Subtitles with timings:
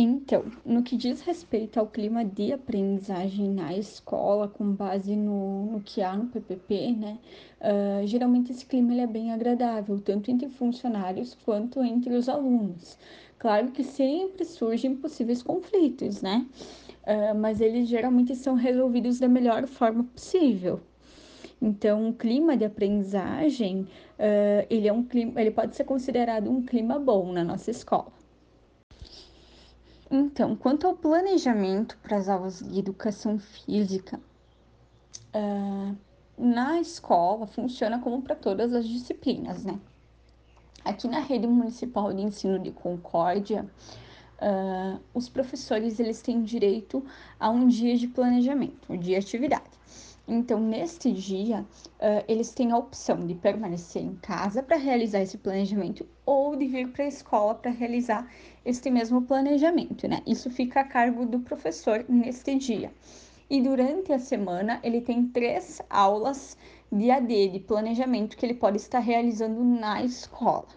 [0.00, 5.80] Então, no que diz respeito ao clima de aprendizagem na escola, com base no, no
[5.80, 7.18] que há no PPP, né?
[7.60, 12.96] Uh, geralmente esse clima ele é bem agradável, tanto entre funcionários quanto entre os alunos.
[13.40, 16.46] Claro que sempre surgem possíveis conflitos, né?
[17.02, 20.78] Uh, mas eles geralmente são resolvidos da melhor forma possível.
[21.60, 26.62] Então, o clima de aprendizagem, uh, ele é um clima, ele pode ser considerado um
[26.62, 28.17] clima bom na nossa escola.
[30.10, 34.18] Então, quanto ao planejamento para as aulas de educação física,
[35.34, 35.96] uh,
[36.38, 39.78] na escola funciona como para todas as disciplinas, né?
[40.84, 43.66] Aqui na rede municipal de ensino de Concórdia,
[44.40, 47.04] uh, os professores eles têm direito
[47.38, 49.64] a um dia de planejamento, um dia de atividade.
[50.30, 55.38] Então, neste dia, uh, eles têm a opção de permanecer em casa para realizar esse
[55.38, 58.30] planejamento ou de vir para a escola para realizar
[58.62, 60.20] este mesmo planejamento, né?
[60.26, 62.92] Isso fica a cargo do professor neste dia.
[63.48, 66.58] E durante a semana, ele tem três aulas
[66.92, 70.68] de AD, de planejamento, que ele pode estar realizando na escola.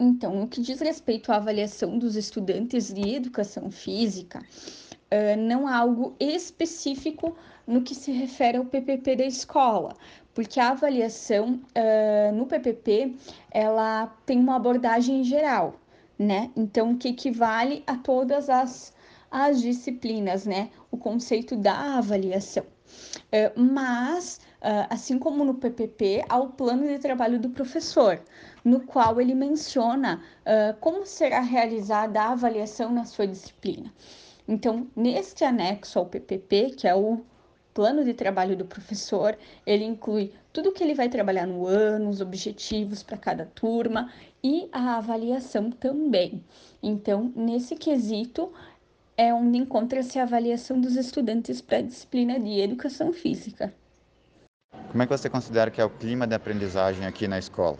[0.00, 5.76] Então, o que diz respeito à avaliação dos estudantes de educação física, uh, não há
[5.76, 7.36] algo específico
[7.66, 9.96] no que se refere ao PPP da escola,
[10.32, 13.16] porque a avaliação uh, no PPP
[13.50, 15.74] ela tem uma abordagem geral,
[16.18, 16.50] né?
[16.54, 18.92] Então, que equivale a todas as,
[19.30, 20.70] as disciplinas, né?
[20.90, 22.64] O conceito da avaliação.
[22.64, 28.20] Uh, mas, uh, assim como no PPP, há o plano de trabalho do professor,
[28.62, 30.22] no qual ele menciona
[30.80, 33.92] como será realizada a avaliação na sua disciplina.
[34.48, 37.20] Então, neste anexo ao PPP, que é o
[37.76, 42.22] plano de trabalho do professor, ele inclui tudo que ele vai trabalhar no ano, os
[42.22, 44.10] objetivos para cada turma
[44.42, 46.42] e a avaliação também.
[46.82, 48.50] Então, nesse quesito,
[49.14, 53.74] é onde encontra-se a avaliação dos estudantes para a disciplina de educação física.
[54.90, 57.76] Como é que você considera que é o clima de aprendizagem aqui na escola?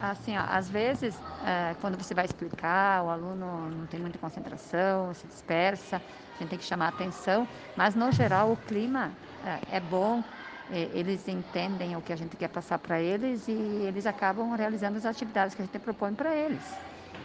[0.00, 5.12] Assim, ó, às vezes, é, quando você vai explicar, o aluno não tem muita concentração,
[5.12, 7.46] se dispersa, a gente tem que chamar a atenção,
[7.76, 9.12] mas no geral o clima
[9.44, 10.24] é, é bom,
[10.70, 14.96] é, eles entendem o que a gente quer passar para eles e eles acabam realizando
[14.96, 16.64] as atividades que a gente propõe para eles.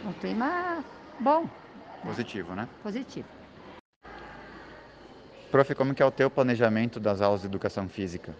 [0.04, 0.84] Um clima
[1.18, 1.48] bom.
[2.02, 2.68] Positivo, né?
[2.82, 3.26] Positivo.
[5.50, 8.34] Prof, como que é o teu planejamento das aulas de educação física?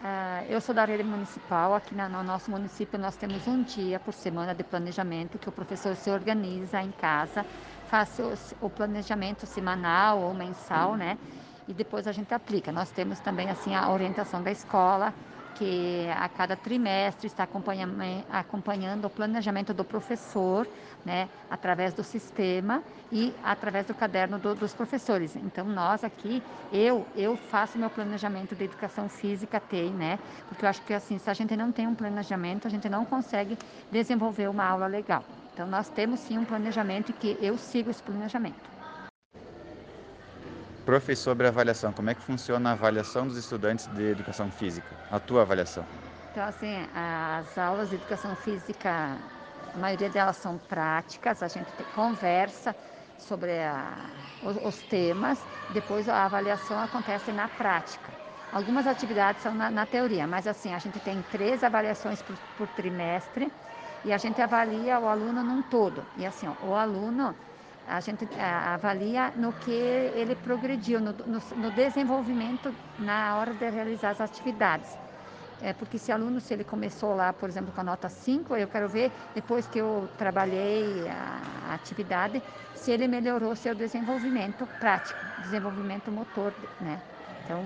[0.00, 1.72] Uh, eu sou da rede municipal.
[1.74, 5.96] Aqui no nosso município nós temos um dia por semana de planejamento que o professor
[5.96, 7.46] se organiza em casa,
[7.86, 8.18] faz
[8.60, 11.18] o planejamento semanal ou mensal, né?
[11.66, 12.70] E depois a gente aplica.
[12.72, 15.14] Nós temos também assim a orientação da escola,
[15.54, 17.44] que a cada trimestre está
[18.28, 20.68] acompanhando o planejamento do professor,
[21.04, 25.36] né, através do sistema e através do caderno do, dos professores.
[25.36, 30.68] Então nós aqui, eu eu faço meu planejamento de educação física TEI, né, porque eu
[30.68, 33.58] acho que assim se a gente não tem um planejamento a gente não consegue
[33.90, 35.24] desenvolver uma aula legal.
[35.52, 38.73] Então nós temos sim um planejamento e que eu sigo esse planejamento.
[40.84, 44.98] Prof, sobre a avaliação, como é que funciona a avaliação dos estudantes de educação física?
[45.08, 45.88] A tua avaliação?
[46.30, 49.22] Então, assim, as aulas de educação física,
[49.72, 52.76] a maioria delas são práticas, a gente conversa
[53.16, 58.16] sobre a, os, temas, depois a avaliação acontece na prática.
[58.50, 62.68] Algumas atividades são na, na teoria, mas assim, a gente tem três avaliações por, por
[62.68, 63.52] trimestre
[64.02, 66.06] e a gente avalia o aluno num todo.
[66.14, 67.36] E assim, ó, o aluno
[67.88, 74.10] a gente avalia no que ele progrediu, no, no, no, desenvolvimento na hora de realizar
[74.10, 74.96] as atividades.
[75.62, 78.68] É porque esse aluno, se ele começou lá, por exemplo, com a nota 5, eu
[78.68, 82.42] quero ver, depois que eu trabalhei a, a atividade,
[82.74, 87.00] se ele melhorou seu desenvolvimento prático, desenvolvimento motor, né?
[87.44, 87.64] Então...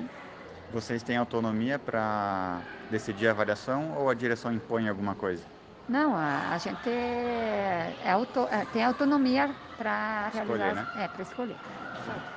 [0.73, 5.43] Vocês têm autonomia para decidir a avaliação ou a direção impõe alguma coisa?
[5.89, 10.89] Não, a, a gente é, é auto, é, tem autonomia para realizar, né?
[10.93, 11.61] é, para escolher.